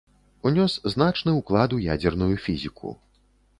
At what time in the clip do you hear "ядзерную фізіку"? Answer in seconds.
1.93-2.97